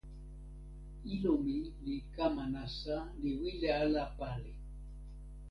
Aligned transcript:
ilo 1.13 1.33
mi 1.43 1.57
li 1.83 1.95
kama 2.15 2.43
nasa 2.53 2.97
li 3.21 3.31
wile 3.41 3.69
ala 3.83 4.03
pali. 4.17 4.53